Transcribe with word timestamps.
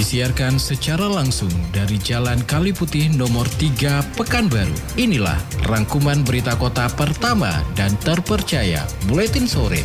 Disiarkan 0.00 0.56
secara 0.56 1.12
langsung 1.12 1.52
dari 1.76 2.00
Jalan 2.00 2.40
Kali 2.48 2.72
Putih 2.72 3.12
nomor 3.12 3.44
3 3.60 4.16
Pekanbaru. 4.16 4.72
Inilah 4.96 5.36
rangkuman 5.68 6.24
berita 6.24 6.56
kota 6.56 6.88
pertama 6.88 7.60
dan 7.76 7.92
terpercaya 8.00 8.80
Buletin 9.04 9.44
Sore. 9.44 9.84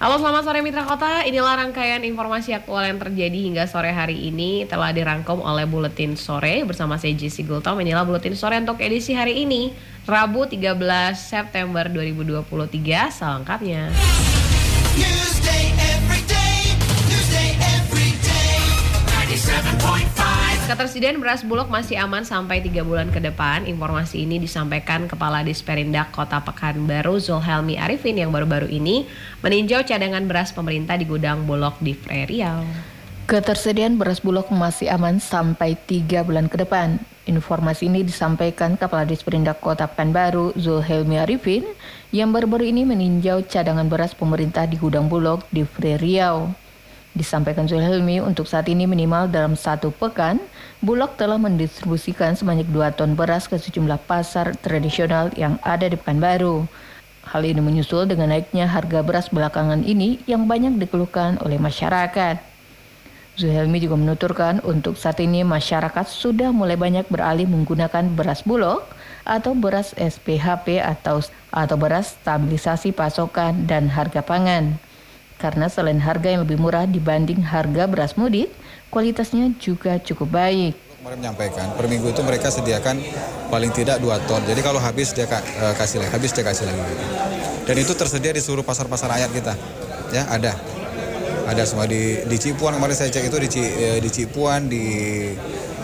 Halo 0.00 0.16
selamat 0.16 0.48
sore 0.48 0.64
Mitra 0.64 0.88
Kota, 0.88 1.28
inilah 1.28 1.60
rangkaian 1.60 2.00
informasi 2.00 2.56
aktual 2.56 2.88
yang 2.88 2.96
terjadi 2.96 3.36
hingga 3.36 3.68
sore 3.68 3.92
hari 3.92 4.32
ini 4.32 4.64
telah 4.64 4.96
dirangkum 4.96 5.44
oleh 5.44 5.68
Buletin 5.68 6.16
Sore 6.16 6.64
bersama 6.64 6.96
saya 6.96 7.12
Jesse 7.12 7.44
Gultom. 7.44 7.76
Inilah 7.84 8.08
Buletin 8.08 8.32
Sore 8.32 8.56
untuk 8.56 8.80
edisi 8.80 9.12
hari 9.12 9.44
ini, 9.44 9.76
Rabu 10.08 10.48
13 10.48 10.80
September 11.12 11.84
2023, 11.92 13.12
selengkapnya. 13.12 13.92
Newsday 14.96 15.68
every 15.92 16.24
day, 16.24 16.72
Newsday 17.04 17.60
every 17.60 18.16
day, 18.24 18.56
97.5. 19.28 20.29
Ketersediaan 20.70 21.18
beras 21.18 21.42
bulog 21.42 21.66
masih 21.66 21.98
aman 21.98 22.22
sampai 22.22 22.62
3 22.62 22.86
bulan 22.86 23.10
ke 23.10 23.18
depan. 23.18 23.66
Informasi 23.66 24.22
ini 24.22 24.38
disampaikan 24.38 25.10
Kepala 25.10 25.42
Disperindak 25.42 26.14
Kota 26.14 26.38
Pekanbaru 26.38 27.18
Zulhelmi 27.18 27.74
Arifin 27.74 28.14
yang 28.14 28.30
baru-baru 28.30 28.70
ini 28.70 29.02
meninjau 29.42 29.82
cadangan 29.82 30.22
beras 30.30 30.54
pemerintah 30.54 30.94
di 30.94 31.10
gudang 31.10 31.42
bulog 31.42 31.74
di 31.82 31.98
Riau. 32.06 32.62
Ketersediaan 33.26 33.98
beras 33.98 34.22
bulog 34.22 34.46
masih 34.54 34.94
aman 34.94 35.18
sampai 35.18 35.74
3 35.74 36.22
bulan 36.22 36.46
ke 36.46 36.62
depan. 36.62 37.02
Informasi 37.26 37.90
ini 37.90 38.06
disampaikan 38.06 38.78
Kepala 38.78 39.02
Disperindak 39.02 39.58
Kota 39.58 39.90
Pekanbaru 39.90 40.54
Zulhelmi 40.54 41.18
Arifin 41.18 41.66
yang 42.14 42.30
baru-baru 42.30 42.70
ini 42.70 42.86
meninjau 42.86 43.42
cadangan 43.42 43.90
beras 43.90 44.14
pemerintah 44.14 44.70
di 44.70 44.78
gudang 44.78 45.10
bulog 45.10 45.42
di 45.50 45.66
Riau. 45.82 46.69
Disampaikan 47.20 47.68
Zulhelmi 47.68 48.16
untuk 48.24 48.48
saat 48.48 48.64
ini 48.72 48.88
minimal 48.88 49.28
dalam 49.28 49.52
satu 49.52 49.92
pekan, 49.92 50.40
Bulog 50.80 51.20
telah 51.20 51.36
mendistribusikan 51.36 52.32
sebanyak 52.32 52.64
2 52.72 52.96
ton 52.96 53.12
beras 53.12 53.44
ke 53.44 53.60
sejumlah 53.60 54.08
pasar 54.08 54.56
tradisional 54.56 55.28
yang 55.36 55.60
ada 55.60 55.84
di 55.84 56.00
Pekanbaru. 56.00 56.64
Hal 57.28 57.44
ini 57.44 57.60
menyusul 57.60 58.08
dengan 58.08 58.32
naiknya 58.32 58.64
harga 58.64 59.04
beras 59.04 59.28
belakangan 59.28 59.84
ini 59.84 60.16
yang 60.24 60.48
banyak 60.48 60.80
dikeluhkan 60.80 61.36
oleh 61.44 61.60
masyarakat. 61.60 62.40
Zuhelmi 63.36 63.84
juga 63.84 64.00
menuturkan 64.00 64.64
untuk 64.64 64.96
saat 64.96 65.20
ini 65.20 65.44
masyarakat 65.44 66.08
sudah 66.08 66.56
mulai 66.56 66.80
banyak 66.80 67.04
beralih 67.12 67.44
menggunakan 67.44 68.16
beras 68.16 68.40
bulog 68.48 68.80
atau 69.28 69.52
beras 69.52 69.92
SPHP 70.00 70.80
atau 70.80 71.20
atau 71.52 71.76
beras 71.76 72.16
stabilisasi 72.16 72.96
pasokan 72.96 73.68
dan 73.68 73.92
harga 73.92 74.24
pangan. 74.24 74.80
Karena 75.40 75.72
selain 75.72 75.96
harga 75.96 76.28
yang 76.28 76.44
lebih 76.44 76.60
murah 76.60 76.84
dibanding 76.84 77.40
harga 77.40 77.88
beras 77.88 78.12
mudik, 78.20 78.52
kualitasnya 78.92 79.48
juga 79.56 79.96
cukup 79.96 80.28
baik. 80.36 80.76
Kemarin 81.00 81.16
menyampaikan 81.16 81.72
per 81.80 81.88
minggu 81.88 82.12
itu 82.12 82.20
mereka 82.20 82.52
sediakan 82.52 83.00
paling 83.48 83.72
tidak 83.72 84.04
2 84.04 84.28
ton. 84.28 84.44
Jadi 84.44 84.60
kalau 84.60 84.76
habis 84.76 85.16
dia 85.16 85.24
eh, 85.24 85.74
kasih 85.80 86.04
lagi, 86.04 86.12
habis 86.12 86.30
dia 86.36 86.44
kasih 86.44 86.68
lagi. 86.68 86.84
Dan 87.64 87.72
itu 87.80 87.96
tersedia 87.96 88.36
di 88.36 88.42
seluruh 88.44 88.60
pasar-pasar 88.60 89.16
rakyat 89.16 89.30
kita. 89.32 89.54
Ya, 90.12 90.28
ada. 90.28 90.52
Ada 91.48 91.64
semua 91.64 91.88
di 91.88 92.20
di 92.28 92.36
Cipuan 92.36 92.76
kemarin 92.76 92.92
saya 92.92 93.08
cek 93.08 93.32
itu 93.32 93.36
di 93.40 93.48
eh, 93.64 93.96
di 93.96 94.10
Cipuan 94.12 94.68
di 94.68 94.84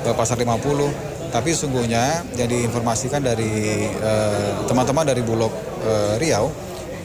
eh, 0.04 0.14
Pasar 0.20 0.36
50. 0.36 1.32
Tapi 1.32 1.50
sungguhnya 1.56 2.28
yang 2.36 2.52
diinformasikan 2.52 3.24
dari 3.24 3.88
eh, 3.88 4.50
teman-teman 4.68 5.08
dari 5.08 5.24
Bulog 5.24 5.50
eh, 5.80 6.20
Riau 6.20 6.52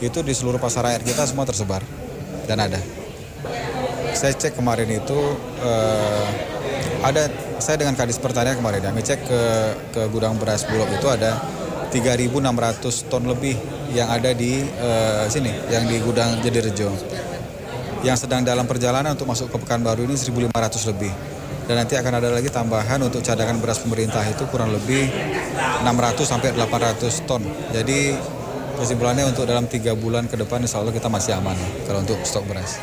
itu 0.03 0.19
di 0.19 0.33
seluruh 0.35 0.57
pasar 0.57 0.89
rakyat 0.89 1.01
kita 1.05 1.23
semua 1.29 1.45
tersebar 1.45 1.85
dan 2.51 2.67
ada. 2.67 2.79
Saya 4.11 4.35
cek 4.35 4.59
kemarin 4.59 4.91
itu 4.91 5.19
eh, 5.63 6.27
ada 6.99 7.31
saya 7.63 7.79
dengan 7.79 7.95
Kadis 7.95 8.19
Pertanian 8.19 8.59
kemarin 8.59 8.83
kami 8.83 8.99
cek 8.99 9.23
ke 9.23 9.41
ke 9.95 10.01
gudang 10.11 10.35
beras 10.35 10.67
Bulog 10.67 10.91
itu 10.91 11.07
ada 11.07 11.39
3.600 11.95 13.07
ton 13.07 13.23
lebih 13.23 13.55
yang 13.95 14.11
ada 14.11 14.35
di 14.35 14.67
eh, 14.67 15.23
sini, 15.31 15.51
yang 15.71 15.87
di 15.87 16.03
gudang 16.03 16.43
Jadirejo. 16.43 16.91
Yang 18.03 18.27
sedang 18.27 18.43
dalam 18.43 18.67
perjalanan 18.67 19.15
untuk 19.15 19.29
masuk 19.31 19.47
ke 19.47 19.57
Pekanbaru 19.61 20.03
ini 20.03 20.17
1.500 20.19 20.91
lebih. 20.91 21.13
Dan 21.69 21.77
nanti 21.77 21.93
akan 21.93 22.17
ada 22.17 22.33
lagi 22.33 22.49
tambahan 22.49 22.99
untuk 23.05 23.21
cadangan 23.21 23.61
beras 23.61 23.79
pemerintah 23.79 24.25
itu 24.25 24.43
kurang 24.49 24.73
lebih 24.73 25.07
600 25.85 26.25
sampai 26.25 26.51
800 26.57 27.29
ton. 27.29 27.45
Jadi 27.69 28.17
kesimpulannya 28.81 29.29
untuk 29.29 29.45
dalam 29.45 29.69
tiga 29.69 29.93
bulan 29.93 30.25
ke 30.25 30.33
depan 30.33 30.65
insya 30.65 30.81
Allah 30.81 30.89
kita 30.89 31.05
masih 31.05 31.37
aman 31.37 31.53
kalau 31.85 32.01
untuk 32.01 32.17
stok 32.25 32.49
beras. 32.49 32.81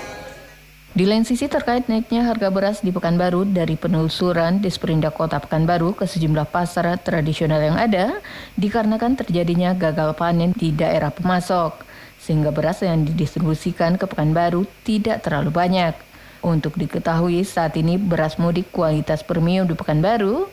Di 0.95 1.05
lain 1.05 1.27
sisi 1.27 1.51
terkait 1.51 1.87
naiknya 1.91 2.27
harga 2.27 2.49
beras 2.49 2.81
di 2.81 2.95
Pekanbaru 2.95 3.45
dari 3.45 3.75
penelusuran 3.75 4.63
Disperindak 4.63 5.15
Kota 5.19 5.39
Pekanbaru 5.39 5.95
ke 5.95 6.09
sejumlah 6.09 6.49
pasar 6.49 6.97
tradisional 7.03 7.61
yang 7.61 7.77
ada 7.77 8.19
dikarenakan 8.57 9.15
terjadinya 9.15 9.77
gagal 9.77 10.17
panen 10.17 10.55
di 10.57 10.73
daerah 10.73 11.13
pemasok 11.13 11.85
sehingga 12.19 12.51
beras 12.51 12.83
yang 12.83 13.05
didistribusikan 13.05 14.01
ke 14.01 14.07
Pekanbaru 14.07 14.67
tidak 14.87 15.23
terlalu 15.27 15.51
banyak. 15.55 15.95
Untuk 16.39 16.79
diketahui 16.79 17.43
saat 17.43 17.75
ini 17.75 17.99
beras 17.99 18.39
mudik 18.39 18.71
kualitas 18.71 19.27
premium 19.27 19.67
di 19.67 19.75
Pekanbaru 19.75 20.47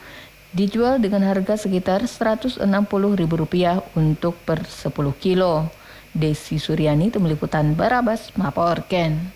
dijual 0.56 1.04
dengan 1.04 1.28
harga 1.28 1.60
sekitar 1.60 2.08
Rp160.000 2.08 3.28
untuk 4.00 4.40
per 4.48 4.64
10 4.64 4.96
kilo. 5.20 5.68
Desi 6.16 6.56
Suryani, 6.56 7.12
Tim 7.12 7.28
Liputan 7.28 7.76
Barabas, 7.76 8.32
melaporkan. 8.40 9.35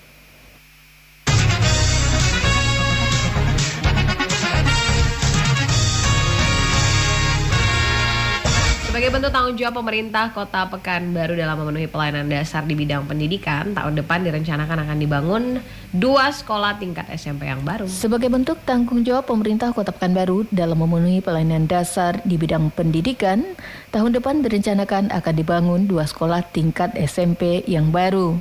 Sebagai 9.10 9.26
bentuk 9.26 9.34
tanggung 9.42 9.58
jawab 9.58 9.74
pemerintah 9.82 10.30
Kota 10.30 10.70
Pekanbaru 10.70 11.34
dalam 11.34 11.58
memenuhi 11.58 11.90
pelayanan 11.90 12.30
dasar 12.30 12.62
di 12.62 12.78
bidang 12.78 13.10
pendidikan, 13.10 13.74
tahun 13.74 13.98
depan 13.98 14.22
direncanakan 14.22 14.86
akan 14.86 14.98
dibangun 15.02 15.44
dua 15.90 16.30
sekolah 16.30 16.78
tingkat 16.78 17.10
SMP 17.18 17.50
yang 17.50 17.66
baru. 17.66 17.90
Sebagai 17.90 18.30
bentuk 18.30 18.62
tanggung 18.70 19.02
jawab 19.02 19.26
pemerintah 19.26 19.74
Kota 19.74 19.90
Pekanbaru 19.90 20.46
dalam 20.54 20.78
memenuhi 20.78 21.26
pelayanan 21.26 21.66
dasar 21.66 22.22
di 22.22 22.38
bidang 22.38 22.70
pendidikan, 22.70 23.58
tahun 23.90 24.14
depan 24.14 24.46
direncanakan 24.46 25.10
akan 25.10 25.34
dibangun 25.34 25.90
dua 25.90 26.06
sekolah 26.06 26.46
tingkat 26.54 26.94
SMP 26.94 27.66
yang 27.66 27.90
baru. 27.90 28.38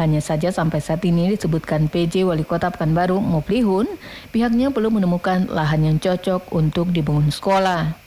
Hanya 0.00 0.24
saja 0.24 0.48
sampai 0.48 0.80
saat 0.80 1.04
ini 1.04 1.36
disebutkan 1.36 1.92
PJ 1.92 2.24
Wali 2.24 2.48
Kota 2.48 2.72
Pekanbaru 2.72 3.20
Muplihun, 3.20 3.84
pihaknya 4.32 4.72
belum 4.72 4.96
menemukan 4.96 5.44
lahan 5.52 5.84
yang 5.84 6.00
cocok 6.00 6.56
untuk 6.56 6.88
dibangun 6.88 7.28
sekolah. 7.28 8.05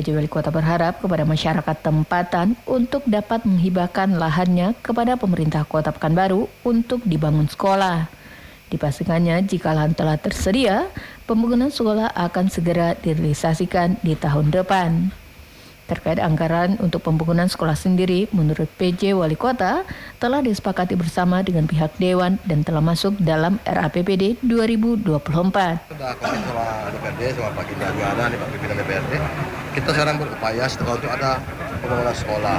PJ 0.00 0.16
Wali 0.16 0.32
Kota 0.32 0.48
berharap 0.48 1.04
kepada 1.04 1.28
masyarakat 1.28 1.76
tempatan 1.84 2.56
untuk 2.64 3.04
dapat 3.04 3.44
menghibahkan 3.44 4.16
lahannya 4.16 4.72
kepada 4.80 5.20
pemerintah 5.20 5.68
Kota 5.68 5.92
Pekanbaru 5.92 6.48
untuk 6.64 7.04
dibangun 7.04 7.44
sekolah. 7.44 8.08
Dipastikannya 8.72 9.44
jika 9.44 9.76
lahan 9.76 9.92
telah 9.92 10.16
tersedia, 10.16 10.88
pembangunan 11.28 11.68
sekolah 11.68 12.16
akan 12.16 12.48
segera 12.48 12.96
direalisasikan 12.96 14.00
di 14.00 14.16
tahun 14.16 14.48
depan. 14.48 15.12
Terkait 15.84 16.16
anggaran 16.22 16.80
untuk 16.80 17.04
pembangunan 17.04 17.50
sekolah 17.50 17.74
sendiri, 17.76 18.30
menurut 18.32 18.70
PJ 18.80 19.12
Wali 19.12 19.36
Kota, 19.36 19.84
telah 20.16 20.40
disepakati 20.40 20.96
bersama 20.96 21.44
dengan 21.44 21.68
pihak 21.68 21.98
Dewan 22.00 22.40
dan 22.48 22.64
telah 22.64 22.80
masuk 22.80 23.20
dalam 23.20 23.60
RAPBD 23.68 24.40
2024. 24.40 25.02
Sudah 25.90 26.14
sama 27.34 27.50
Pak 27.52 27.64
Gita 27.68 27.90
Juwana, 27.90 28.24
nih 28.30 28.38
Pak 28.38 28.48
Pimpinan 28.54 28.76
DPRD, 28.80 29.12
kita 29.74 29.88
sekarang 29.94 30.16
berupaya 30.18 30.64
setelah 30.66 30.98
untuk 30.98 31.10
ada 31.10 31.38
pembangunan 31.80 32.16
sekolah. 32.16 32.58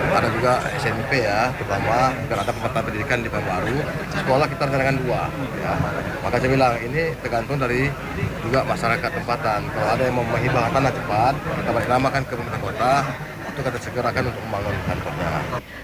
Ada 0.00 0.28
juga 0.32 0.52
SMP 0.80 1.22
ya, 1.22 1.52
terutama 1.60 2.08
karena 2.24 2.40
ada 2.40 2.52
pemerintah 2.56 2.82
pendidikan 2.82 3.18
di 3.20 3.28
Baru. 3.28 3.76
Sekolah 4.16 4.46
kita 4.48 4.62
rencanakan 4.64 4.96
dua. 5.04 5.22
Ya. 5.60 5.72
Maka 6.24 6.36
saya 6.40 6.50
bilang 6.50 6.74
ini 6.80 7.02
tergantung 7.20 7.60
dari 7.60 7.92
juga 8.40 8.64
masyarakat 8.64 9.10
tempatan. 9.20 9.60
Kalau 9.68 9.88
ada 9.92 10.02
yang 10.02 10.16
mau 10.16 10.24
menghibah 10.24 10.72
tanah 10.72 10.92
cepat, 10.92 11.34
kita 11.36 11.70
namakan 11.84 12.22
ke 12.24 12.32
pemerintah 12.32 12.62
kota, 12.64 12.94
itu 13.50 13.60
kita 13.60 13.78
segerakan 13.82 14.22
untuk 14.32 14.42
membangun 14.48 14.74
kantornya. 14.88 15.30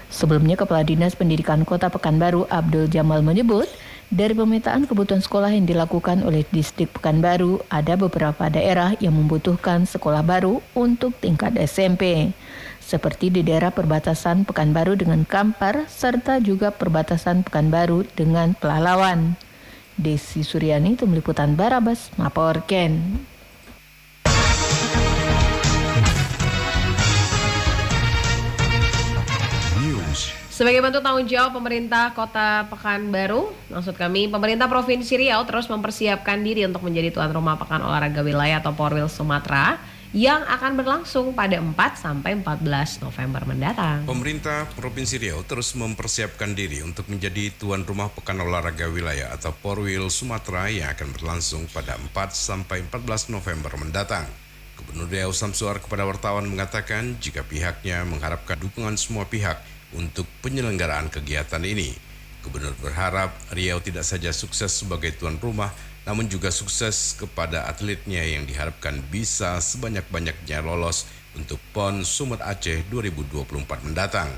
Sebelumnya, 0.07 0.55
Kepala 0.57 0.81
Dinas 0.81 1.13
Pendidikan 1.13 1.61
Kota 1.61 1.91
Pekanbaru 1.93 2.49
Abdul 2.49 2.89
Jamal 2.89 3.21
menyebut, 3.21 3.69
dari 4.07 4.31
pemetaan 4.31 4.87
kebutuhan 4.87 5.19
sekolah 5.19 5.51
yang 5.51 5.67
dilakukan 5.67 6.23
oleh 6.23 6.47
distrik 6.47 6.95
Pekanbaru, 6.95 7.59
ada 7.67 7.99
beberapa 7.99 8.47
daerah 8.47 8.95
yang 9.03 9.11
membutuhkan 9.19 9.83
sekolah 9.83 10.23
baru 10.23 10.63
untuk 10.71 11.11
tingkat 11.19 11.59
SMP. 11.59 12.31
Seperti 12.79 13.27
di 13.27 13.43
daerah 13.43 13.67
perbatasan 13.75 14.47
Pekanbaru 14.47 14.95
dengan 14.95 15.27
Kampar, 15.27 15.91
serta 15.91 16.39
juga 16.39 16.71
perbatasan 16.71 17.43
Pekanbaru 17.43 18.07
dengan 18.15 18.55
Pelalawan. 18.55 19.35
Desi 19.99 20.39
Suryani, 20.39 20.95
Tim 20.95 21.11
Liputan 21.11 21.59
Barabas, 21.59 22.07
Maporken. 22.15 23.19
Sebagai 30.57 30.81
bentuk 30.81 31.05
tanggung 31.05 31.29
jawab 31.29 31.53
pemerintah 31.53 32.17
Kota 32.17 32.65
Pekanbaru, 32.65 33.53
maksud 33.69 33.93
kami 33.93 34.25
pemerintah 34.25 34.65
Provinsi 34.65 35.13
Riau 35.13 35.45
terus 35.45 35.69
mempersiapkan 35.69 36.41
diri 36.41 36.65
untuk 36.65 36.81
menjadi 36.81 37.13
tuan 37.13 37.29
rumah 37.29 37.61
Pekan 37.61 37.77
Olahraga 37.85 38.25
Wilayah 38.25 38.57
atau 38.57 38.73
Porwil 38.73 39.05
Sumatera 39.05 39.77
yang 40.17 40.41
akan 40.49 40.81
berlangsung 40.81 41.37
pada 41.37 41.61
4 41.61 41.77
sampai 42.01 42.41
14 42.41 43.05
November 43.05 43.45
mendatang. 43.45 44.09
Pemerintah 44.09 44.65
Provinsi 44.73 45.21
Riau 45.21 45.45
terus 45.45 45.77
mempersiapkan 45.77 46.57
diri 46.57 46.81
untuk 46.81 47.05
menjadi 47.05 47.53
tuan 47.53 47.85
rumah 47.85 48.09
Pekan 48.09 48.41
Olahraga 48.41 48.89
Wilayah 48.89 49.37
atau 49.37 49.53
Porwil 49.53 50.09
Sumatera 50.09 50.73
yang 50.73 50.89
akan 50.89 51.13
berlangsung 51.13 51.69
pada 51.69 52.01
4 52.01 52.33
sampai 52.33 52.81
14 52.81 53.29
November 53.29 53.77
mendatang. 53.77 54.25
Gubernur 54.73 55.05
Riau 55.05 55.29
Samsuar 55.29 55.77
kepada 55.77 56.01
wartawan 56.09 56.49
mengatakan 56.49 57.13
jika 57.21 57.45
pihaknya 57.45 58.01
mengharapkan 58.09 58.57
dukungan 58.57 58.97
semua 58.97 59.29
pihak 59.29 59.76
untuk 59.95 60.27
penyelenggaraan 60.43 61.07
kegiatan 61.07 61.61
ini. 61.63 61.95
Gubernur 62.43 62.75
berharap 62.79 63.35
Riau 63.51 63.83
tidak 63.83 64.07
saja 64.07 64.31
sukses 64.31 64.71
sebagai 64.71 65.15
tuan 65.15 65.35
rumah, 65.39 65.71
namun 66.07 66.31
juga 66.31 66.47
sukses 66.47 67.15
kepada 67.19 67.67
atletnya 67.67 68.23
yang 68.23 68.47
diharapkan 68.47 69.03
bisa 69.11 69.59
sebanyak-banyaknya 69.59 70.63
lolos 70.63 71.03
untuk 71.35 71.59
PON 71.75 72.07
Sumet 72.07 72.39
Aceh 72.39 72.87
2024 72.87 73.83
mendatang. 73.83 74.31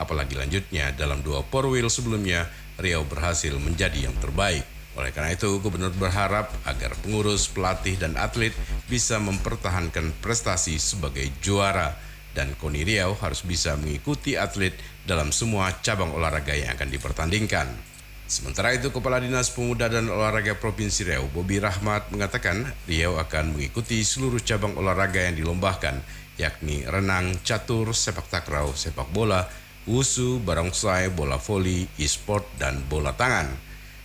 Apalagi 0.00 0.32
lanjutnya 0.40 0.96
dalam 0.96 1.20
dua 1.20 1.44
porwil 1.44 1.92
sebelumnya, 1.92 2.48
Riau 2.80 3.04
berhasil 3.04 3.52
menjadi 3.60 4.08
yang 4.08 4.16
terbaik. 4.16 4.64
Oleh 4.96 5.12
karena 5.12 5.36
itu, 5.36 5.60
Gubernur 5.60 5.92
berharap 5.92 6.48
agar 6.64 6.96
pengurus, 7.04 7.46
pelatih, 7.52 8.00
dan 8.00 8.16
atlet 8.16 8.56
bisa 8.88 9.20
mempertahankan 9.20 10.16
prestasi 10.24 10.80
sebagai 10.80 11.28
juara 11.44 11.94
dan 12.36 12.54
KONI 12.58 12.82
Riau 12.86 13.18
harus 13.18 13.42
bisa 13.42 13.74
mengikuti 13.74 14.38
atlet 14.38 14.74
dalam 15.04 15.34
semua 15.34 15.74
cabang 15.82 16.14
olahraga 16.14 16.54
yang 16.54 16.74
akan 16.78 16.88
dipertandingkan. 16.90 17.90
Sementara 18.30 18.70
itu, 18.70 18.94
Kepala 18.94 19.18
Dinas 19.18 19.50
Pemuda 19.50 19.90
dan 19.90 20.06
Olahraga 20.06 20.54
Provinsi 20.54 21.02
Riau, 21.02 21.26
Bobi 21.34 21.58
Rahmat, 21.58 22.14
mengatakan 22.14 22.62
Riau 22.86 23.18
akan 23.18 23.58
mengikuti 23.58 24.06
seluruh 24.06 24.38
cabang 24.38 24.78
olahraga 24.78 25.26
yang 25.26 25.34
dilombakan, 25.34 25.98
yakni 26.38 26.86
renang, 26.86 27.34
catur, 27.42 27.90
sepak 27.90 28.30
takraw, 28.30 28.70
sepak 28.70 29.10
bola, 29.10 29.50
wusu, 29.82 30.38
barongsai, 30.46 31.10
bola 31.10 31.42
voli, 31.42 31.90
e-sport, 31.98 32.46
dan 32.54 32.78
bola 32.86 33.10
tangan. 33.18 33.50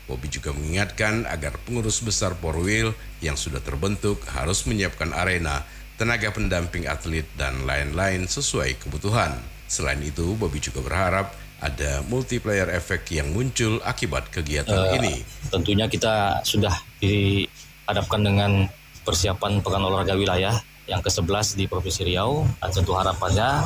Bobi 0.09 0.25
juga 0.29 0.57
mengingatkan 0.57 1.29
agar 1.29 1.61
pengurus 1.61 2.01
besar 2.01 2.33
Porwil 2.37 2.97
yang 3.21 3.37
sudah 3.37 3.61
terbentuk 3.61 4.21
harus 4.33 4.65
menyiapkan 4.65 5.13
arena, 5.13 5.65
tenaga 5.95 6.31
pendamping 6.31 6.87
atlet, 6.87 7.27
dan 7.39 7.63
lain-lain 7.63 8.27
sesuai 8.27 8.83
kebutuhan. 8.83 9.35
Selain 9.65 9.99
itu, 10.03 10.35
Bobi 10.35 10.59
juga 10.61 10.83
berharap 10.83 11.33
ada 11.63 12.03
multiplayer 12.11 12.67
efek 12.75 13.09
yang 13.15 13.31
muncul 13.31 13.79
akibat 13.81 14.29
kegiatan 14.29 14.93
Eh, 14.93 14.97
ini. 14.99 15.15
Tentunya 15.49 15.87
kita 15.87 16.43
sudah 16.43 16.73
dihadapkan 16.99 18.21
dengan 18.21 18.51
persiapan 19.07 19.63
Pekan 19.63 19.83
Olahraga 19.87 20.13
Wilayah 20.13 20.55
yang 20.85 21.01
ke-11 21.01 21.57
di 21.57 21.65
Provinsi 21.65 22.05
Riau. 22.05 22.45
Dan 22.61 22.69
tentu 22.69 22.93
harapannya 22.93 23.65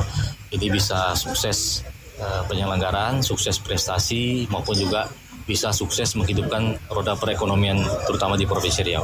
ini 0.54 0.66
bisa 0.72 1.12
sukses 1.18 1.84
eh, 2.16 2.42
penyelenggaraan, 2.46 3.20
sukses 3.20 3.60
prestasi 3.60 4.46
maupun 4.48 4.78
juga 4.78 5.10
bisa 5.44 5.74
sukses 5.74 6.14
menghidupkan 6.14 6.78
roda 6.86 7.18
perekonomian 7.18 7.82
terutama 8.06 8.38
di 8.38 8.46
Provinsi 8.46 8.86
Riau. 8.86 9.02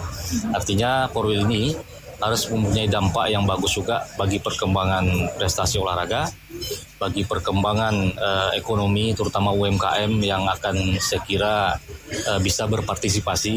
Artinya 0.54 1.10
Porwil 1.10 1.42
ini 1.42 1.74
harus 2.16 2.48
mempunyai 2.48 2.88
dampak 2.88 3.28
yang 3.28 3.44
bagus 3.44 3.76
juga 3.76 4.08
bagi 4.16 4.40
perkembangan 4.40 5.36
prestasi 5.36 5.76
olahraga, 5.76 6.28
bagi 6.96 7.28
perkembangan 7.28 7.94
eh, 8.16 8.50
ekonomi 8.56 9.12
terutama 9.12 9.52
UMKM 9.52 10.12
yang 10.24 10.48
akan 10.48 10.96
saya 10.96 11.20
kira 11.24 11.54
eh, 12.08 12.40
bisa 12.40 12.64
berpartisipasi 12.64 13.56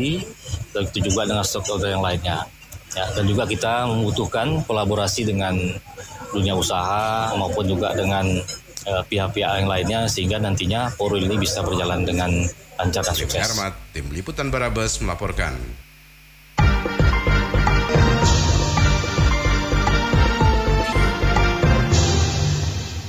dan 0.75 0.83
itu 0.91 1.11
juga 1.11 1.23
dengan 1.23 1.45
stakeholder 1.47 1.95
yang 1.95 2.03
lainnya. 2.03 2.43
Ya, 2.89 3.05
dan 3.13 3.29
juga 3.29 3.45
kita 3.45 3.85
membutuhkan 3.85 4.65
kolaborasi 4.65 5.21
dengan 5.29 5.53
dunia 6.33 6.57
usaha 6.57 7.31
maupun 7.37 7.63
juga 7.69 7.95
dengan 7.95 8.25
eh, 8.83 9.03
pihak-pihak 9.07 9.63
yang 9.63 9.69
lainnya 9.69 9.99
sehingga 10.11 10.41
nantinya 10.41 10.91
Porwil 10.99 11.23
ini 11.29 11.39
bisa 11.39 11.63
berjalan 11.63 12.03
dengan 12.03 12.31
lancar 12.75 13.03
dan 13.07 13.15
sukses. 13.15 13.55
Tim 13.95 14.07
Liputan 14.11 14.51
Barabas 14.51 14.99
melaporkan. 14.99 15.55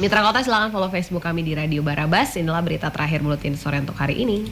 Mitra 0.01 0.25
Kota 0.25 0.41
silahkan 0.41 0.73
follow 0.73 0.89
Facebook 0.89 1.21
kami 1.21 1.45
di 1.45 1.53
Radio 1.53 1.85
Barabas. 1.85 2.33
Inilah 2.41 2.65
berita 2.65 2.89
terakhir 2.89 3.21
Buletin 3.21 3.53
Sore 3.53 3.85
untuk 3.85 4.01
hari 4.01 4.25
ini. 4.25 4.49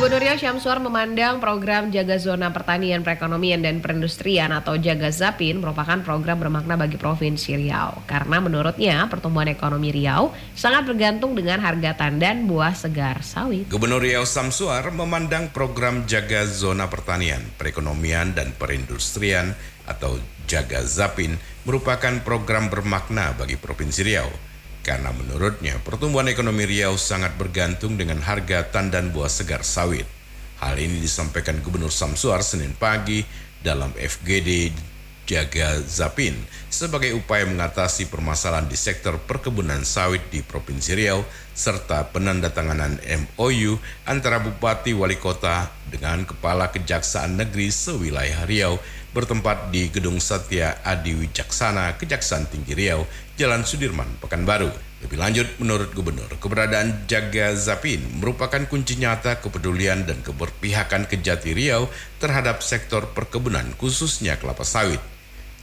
Gubernur 0.00 0.24
Riau 0.24 0.40
Syamsuar 0.40 0.80
memandang 0.80 1.44
program 1.44 1.92
Jaga 1.92 2.16
Zona 2.16 2.48
Pertanian, 2.48 3.04
Perekonomian, 3.04 3.60
dan 3.60 3.84
Perindustrian 3.84 4.48
atau 4.48 4.80
Jaga 4.80 5.12
Zapin 5.12 5.60
merupakan 5.60 6.00
program 6.00 6.40
bermakna 6.40 6.80
bagi 6.80 6.96
Provinsi 6.96 7.52
Riau. 7.60 8.00
Karena 8.08 8.40
menurutnya 8.40 9.04
pertumbuhan 9.12 9.52
ekonomi 9.52 9.92
Riau 9.92 10.32
sangat 10.56 10.88
bergantung 10.88 11.36
dengan 11.36 11.60
harga 11.60 12.00
tandan 12.00 12.48
buah 12.48 12.72
segar 12.72 13.20
sawit. 13.20 13.68
Gubernur 13.68 14.00
Riau 14.00 14.24
Samsuar 14.24 14.88
memandang 14.88 15.52
program 15.52 16.08
Jaga 16.08 16.48
Zona 16.48 16.88
Pertanian, 16.88 17.44
Perekonomian, 17.60 18.32
dan 18.32 18.56
Perindustrian 18.56 19.52
atau 19.84 20.16
Jaga 20.48 20.80
Zapin 20.80 21.36
merupakan 21.68 22.16
program 22.24 22.72
bermakna 22.72 23.36
bagi 23.36 23.60
Provinsi 23.60 24.00
Riau. 24.00 24.49
Karena 24.80 25.12
menurutnya 25.12 25.76
pertumbuhan 25.84 26.28
ekonomi 26.32 26.64
Riau 26.64 26.96
sangat 26.96 27.36
bergantung 27.36 28.00
dengan 28.00 28.24
harga 28.24 28.64
tandan 28.72 29.12
buah 29.12 29.28
segar 29.28 29.60
sawit. 29.60 30.08
Hal 30.60 30.76
ini 30.76 31.00
disampaikan 31.00 31.60
Gubernur 31.60 31.92
Samsuar 31.92 32.40
Senin 32.40 32.72
pagi 32.76 33.24
dalam 33.60 33.92
FGD 33.96 34.72
Jaga 35.28 35.78
Zapin 35.86 36.34
sebagai 36.66 37.14
upaya 37.14 37.46
mengatasi 37.46 38.10
permasalahan 38.10 38.66
di 38.66 38.74
sektor 38.74 39.14
perkebunan 39.14 39.86
sawit 39.86 40.26
di 40.32 40.42
Provinsi 40.42 40.96
Riau 40.96 41.22
serta 41.54 42.08
penandatanganan 42.14 42.98
MOU 43.02 43.76
antara 44.06 44.40
Bupati 44.40 44.96
Wali 44.96 45.18
Kota 45.20 45.68
dengan 45.90 46.22
Kepala 46.24 46.70
Kejaksaan 46.70 47.36
Negeri 47.36 47.68
sewilayah 47.68 48.46
Riau 48.46 48.78
bertempat 49.10 49.74
di 49.74 49.90
Gedung 49.90 50.22
Satya 50.22 50.78
Adi 50.86 51.18
Wijaksana 51.18 51.98
Kejaksaan 51.98 52.46
Tinggi 52.46 52.78
Riau, 52.78 53.02
Jalan 53.34 53.66
Sudirman, 53.66 54.06
Pekanbaru. 54.22 54.70
Lebih 55.00 55.16
lanjut, 55.16 55.48
menurut 55.58 55.90
Gubernur, 55.96 56.28
keberadaan 56.36 57.08
Jaga 57.08 57.56
Zapin 57.56 58.04
merupakan 58.20 58.60
kunci 58.68 59.00
nyata 59.00 59.40
kepedulian 59.40 60.04
dan 60.04 60.20
keberpihakan 60.20 61.08
Kejati 61.08 61.56
Riau 61.56 61.88
terhadap 62.20 62.60
sektor 62.60 63.08
perkebunan 63.16 63.72
khususnya 63.80 64.36
kelapa 64.36 64.62
sawit. 64.62 65.00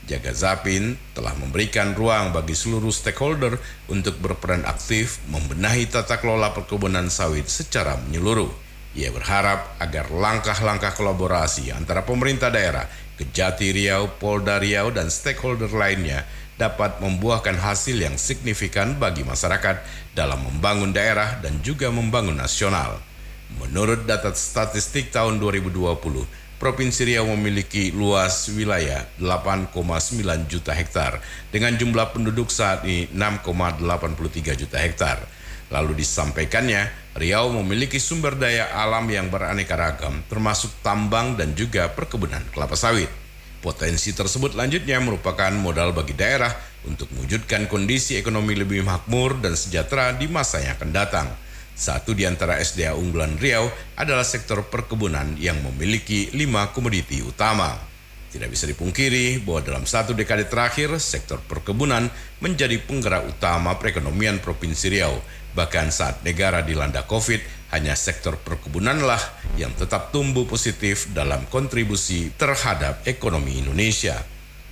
Jaga 0.08 0.32
Zapin 0.32 0.96
telah 1.12 1.36
memberikan 1.36 1.92
ruang 1.92 2.32
bagi 2.32 2.56
seluruh 2.56 2.88
stakeholder 2.88 3.60
untuk 3.92 4.16
berperan 4.24 4.64
aktif 4.64 5.20
membenahi 5.28 5.84
tata 5.84 6.16
kelola 6.16 6.56
perkebunan 6.56 7.12
sawit 7.12 7.44
secara 7.52 8.00
menyeluruh. 8.08 8.48
Ia 8.96 9.12
berharap 9.12 9.76
agar 9.76 10.08
langkah-langkah 10.08 10.96
kolaborasi 10.96 11.76
antara 11.76 12.08
pemerintah 12.08 12.48
daerah, 12.48 12.88
Kejati 13.20 13.68
Riau, 13.68 14.16
Polda 14.16 14.56
Riau, 14.56 14.88
dan 14.88 15.12
stakeholder 15.12 15.68
lainnya 15.68 16.24
dapat 16.56 17.04
membuahkan 17.04 17.60
hasil 17.60 18.00
yang 18.00 18.16
signifikan 18.16 18.96
bagi 18.96 19.28
masyarakat 19.28 19.84
dalam 20.16 20.40
membangun 20.40 20.90
daerah 20.90 21.36
dan 21.44 21.60
juga 21.60 21.92
membangun 21.92 22.40
nasional. 22.40 22.96
Menurut 23.60 24.08
data 24.08 24.32
statistik 24.32 25.12
tahun 25.12 25.36
2020, 25.36 26.47
Provinsi 26.58 27.06
Riau 27.06 27.22
memiliki 27.38 27.94
luas 27.94 28.50
wilayah 28.50 29.06
8,9 29.22 29.70
juta 30.50 30.74
hektar 30.74 31.22
dengan 31.54 31.78
jumlah 31.78 32.10
penduduk 32.10 32.50
saat 32.50 32.82
ini 32.82 33.06
6,83 33.14 34.58
juta 34.58 34.82
hektar. 34.82 35.22
Lalu 35.70 36.02
disampaikannya, 36.02 37.14
Riau 37.14 37.54
memiliki 37.62 38.02
sumber 38.02 38.34
daya 38.34 38.74
alam 38.74 39.06
yang 39.06 39.30
beraneka 39.30 39.78
ragam 39.78 40.18
termasuk 40.26 40.74
tambang 40.82 41.38
dan 41.38 41.54
juga 41.54 41.94
perkebunan 41.94 42.42
kelapa 42.50 42.74
sawit. 42.74 43.06
Potensi 43.62 44.10
tersebut 44.10 44.58
lanjutnya 44.58 44.98
merupakan 44.98 45.54
modal 45.54 45.94
bagi 45.94 46.18
daerah 46.18 46.50
untuk 46.82 47.06
mewujudkan 47.14 47.70
kondisi 47.70 48.18
ekonomi 48.18 48.58
lebih 48.58 48.82
makmur 48.82 49.38
dan 49.38 49.54
sejahtera 49.54 50.10
di 50.10 50.26
masa 50.26 50.58
yang 50.58 50.74
akan 50.74 50.90
datang. 50.90 51.30
Satu 51.78 52.10
di 52.10 52.26
antara 52.26 52.58
SDA 52.58 52.98
unggulan 52.98 53.38
Riau 53.38 53.70
adalah 53.94 54.26
sektor 54.26 54.66
perkebunan 54.66 55.38
yang 55.38 55.62
memiliki 55.62 56.26
lima 56.34 56.74
komoditi 56.74 57.22
utama. 57.22 57.78
Tidak 58.34 58.50
bisa 58.50 58.66
dipungkiri 58.66 59.46
bahwa 59.46 59.62
dalam 59.62 59.84
satu 59.86 60.10
dekade 60.10 60.50
terakhir, 60.50 60.98
sektor 60.98 61.38
perkebunan 61.38 62.10
menjadi 62.42 62.82
penggerak 62.82 63.30
utama 63.30 63.78
perekonomian 63.78 64.42
Provinsi 64.42 64.90
Riau. 64.90 65.22
Bahkan 65.54 65.94
saat 65.94 66.26
negara 66.26 66.66
dilanda 66.66 67.06
COVID, 67.06 67.70
hanya 67.70 67.94
sektor 67.94 68.34
perkebunanlah 68.42 69.22
yang 69.54 69.70
tetap 69.78 70.10
tumbuh 70.10 70.50
positif 70.50 71.06
dalam 71.14 71.46
kontribusi 71.46 72.34
terhadap 72.34 73.06
ekonomi 73.06 73.62
Indonesia. 73.62 74.18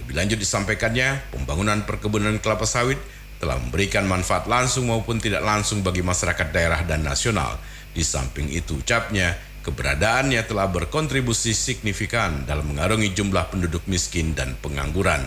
Lebih 0.03 0.15
lanjut 0.19 0.39
disampaikannya, 0.43 1.33
pembangunan 1.33 1.87
perkebunan 1.87 2.37
kelapa 2.43 2.67
sawit 2.67 2.99
telah 3.37 3.61
memberikan 3.61 4.09
manfaat 4.09 4.49
langsung 4.49 4.89
maupun 4.89 5.21
tidak 5.21 5.45
langsung 5.45 5.85
bagi 5.85 6.01
masyarakat 6.01 6.49
daerah 6.53 6.81
dan 6.85 7.05
nasional. 7.05 7.61
Di 7.93 8.01
samping 8.05 8.49
itu 8.53 8.81
ucapnya, 8.81 9.37
keberadaannya 9.65 10.41
telah 10.49 10.69
berkontribusi 10.69 11.53
signifikan 11.53 12.45
dalam 12.49 12.69
mengarungi 12.73 13.13
jumlah 13.13 13.53
penduduk 13.53 13.85
miskin 13.89 14.33
dan 14.33 14.57
pengangguran. 14.61 15.25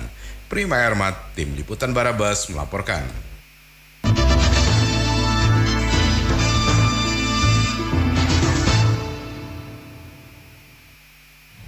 Prima 0.50 0.82
Ermat, 0.82 1.38
Tim 1.38 1.54
Liputan 1.54 1.94
Barabas 1.94 2.50
melaporkan. 2.50 3.29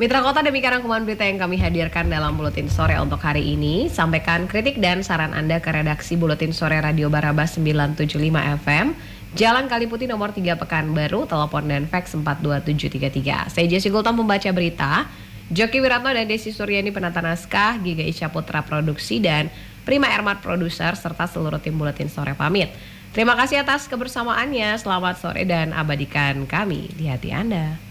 Mitra 0.02 0.26
Kota 0.26 0.42
demikian 0.42 0.82
rangkuman 0.82 1.06
berita 1.06 1.30
yang 1.30 1.38
kami 1.38 1.62
hadirkan 1.62 2.10
dalam 2.10 2.34
Buletin 2.34 2.66
Sore 2.66 2.98
untuk 2.98 3.22
hari 3.22 3.54
ini. 3.54 3.86
Sampaikan 3.86 4.50
kritik 4.50 4.82
dan 4.82 5.06
saran 5.06 5.30
Anda 5.30 5.62
ke 5.62 5.70
redaksi 5.70 6.18
Buletin 6.18 6.58
Sore 6.58 6.82
Radio 6.82 7.06
Barabas 7.14 7.54
975 7.54 8.18
FM, 8.66 8.98
Jalan 9.38 9.70
Kaliputi 9.70 10.10
nomor 10.10 10.34
3 10.34 10.58
Pekanbaru, 10.58 11.30
telepon 11.30 11.70
dan 11.70 11.86
fax 11.86 12.18
42733. 12.18 13.54
Saya 13.54 13.66
Jesse 13.70 13.94
Gultom 13.94 14.18
pembaca 14.26 14.50
berita, 14.50 15.06
Joki 15.54 15.78
Wiratno 15.78 16.10
dan 16.10 16.26
Desi 16.26 16.50
Suryani 16.50 16.90
penata 16.90 17.22
naskah, 17.22 17.78
Giga 17.78 18.02
Isya 18.02 18.34
Putra 18.34 18.66
produksi 18.66 19.22
dan 19.22 19.54
Prima 19.86 20.10
Ermat 20.10 20.42
produser 20.42 20.98
serta 20.98 21.30
seluruh 21.30 21.62
tim 21.62 21.78
Buletin 21.78 22.10
Sore 22.10 22.34
pamit. 22.34 22.74
Terima 23.14 23.38
kasih 23.38 23.62
atas 23.62 23.86
kebersamaannya. 23.86 24.82
Selamat 24.82 25.22
sore 25.22 25.46
dan 25.46 25.78
abadikan 25.78 26.50
kami 26.50 26.90
di 26.98 27.06
hati 27.06 27.30
Anda. 27.30 27.91